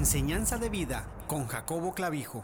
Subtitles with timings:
[0.00, 2.42] Enseñanza de vida con Jacobo Clavijo.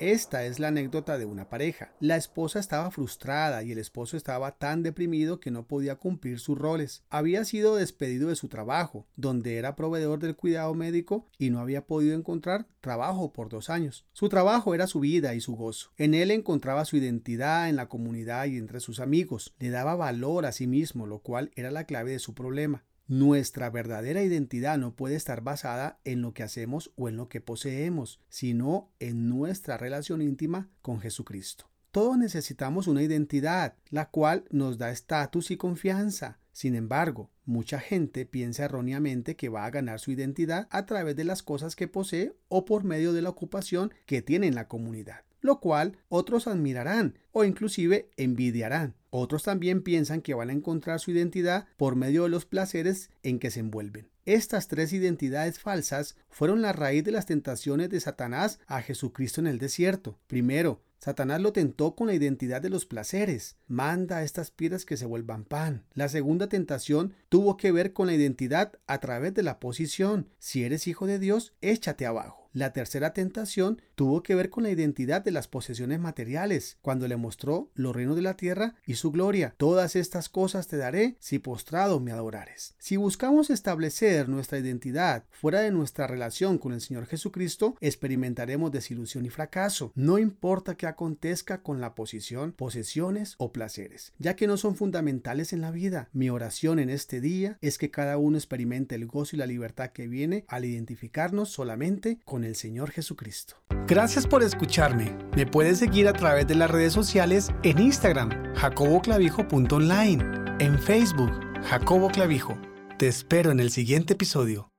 [0.00, 1.92] Esta es la anécdota de una pareja.
[2.00, 6.58] La esposa estaba frustrada y el esposo estaba tan deprimido que no podía cumplir sus
[6.58, 7.04] roles.
[7.08, 11.86] Había sido despedido de su trabajo, donde era proveedor del cuidado médico y no había
[11.86, 14.04] podido encontrar trabajo por dos años.
[14.12, 15.92] Su trabajo era su vida y su gozo.
[15.96, 19.54] En él encontraba su identidad en la comunidad y entre sus amigos.
[19.60, 22.82] Le daba valor a sí mismo, lo cual era la clave de su problema.
[23.10, 27.40] Nuestra verdadera identidad no puede estar basada en lo que hacemos o en lo que
[27.40, 31.68] poseemos, sino en nuestra relación íntima con Jesucristo.
[31.90, 36.38] Todos necesitamos una identidad, la cual nos da estatus y confianza.
[36.52, 41.24] Sin embargo, mucha gente piensa erróneamente que va a ganar su identidad a través de
[41.24, 45.24] las cosas que posee o por medio de la ocupación que tiene en la comunidad
[45.40, 48.94] lo cual otros admirarán o inclusive envidiarán.
[49.10, 53.38] Otros también piensan que van a encontrar su identidad por medio de los placeres en
[53.38, 54.08] que se envuelven.
[54.24, 59.48] Estas tres identidades falsas fueron la raíz de las tentaciones de Satanás a Jesucristo en
[59.48, 60.18] el desierto.
[60.28, 63.56] Primero, Satanás lo tentó con la identidad de los placeres.
[63.66, 65.84] Manda a estas piedras que se vuelvan pan.
[65.94, 70.28] La segunda tentación tuvo que ver con la identidad a través de la posición.
[70.38, 72.39] Si eres hijo de Dios, échate abajo.
[72.52, 77.16] La tercera tentación tuvo que ver con la identidad de las posesiones materiales, cuando le
[77.16, 79.54] mostró los reinos de la tierra y su gloria.
[79.56, 82.74] Todas estas cosas te daré si postrado me adorares.
[82.78, 89.26] Si buscamos establecer nuestra identidad fuera de nuestra relación con el Señor Jesucristo, experimentaremos desilusión
[89.26, 89.92] y fracaso.
[89.94, 95.52] No importa qué acontezca con la posición, posesiones o placeres, ya que no son fundamentales
[95.52, 96.08] en la vida.
[96.12, 99.90] Mi oración en este día es que cada uno experimente el gozo y la libertad
[99.90, 103.56] que viene al identificarnos solamente con el Señor Jesucristo.
[103.86, 105.16] Gracias por escucharme.
[105.36, 110.24] Me puedes seguir a través de las redes sociales en Instagram, jacoboclavijo.online,
[110.60, 111.32] en Facebook,
[111.64, 112.58] Jacobo Clavijo.
[112.98, 114.69] Te espero en el siguiente episodio.